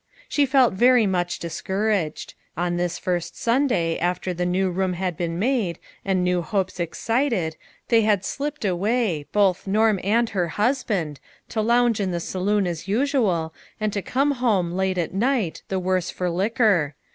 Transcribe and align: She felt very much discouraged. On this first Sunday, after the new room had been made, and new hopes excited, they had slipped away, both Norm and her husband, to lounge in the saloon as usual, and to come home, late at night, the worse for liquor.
She 0.27 0.47
felt 0.47 0.73
very 0.73 1.05
much 1.05 1.37
discouraged. 1.37 2.33
On 2.57 2.75
this 2.75 2.97
first 2.97 3.37
Sunday, 3.39 3.99
after 3.99 4.33
the 4.33 4.47
new 4.47 4.71
room 4.71 4.93
had 4.93 5.15
been 5.15 5.37
made, 5.37 5.77
and 6.03 6.23
new 6.23 6.41
hopes 6.41 6.79
excited, 6.79 7.55
they 7.89 8.01
had 8.01 8.25
slipped 8.25 8.65
away, 8.65 9.27
both 9.31 9.67
Norm 9.67 9.99
and 10.03 10.27
her 10.31 10.47
husband, 10.47 11.19
to 11.49 11.61
lounge 11.61 11.99
in 11.99 12.09
the 12.09 12.19
saloon 12.19 12.65
as 12.65 12.87
usual, 12.87 13.53
and 13.79 13.93
to 13.93 14.01
come 14.01 14.31
home, 14.31 14.71
late 14.71 14.97
at 14.97 15.13
night, 15.13 15.61
the 15.67 15.77
worse 15.77 16.09
for 16.09 16.31
liquor. 16.31 16.95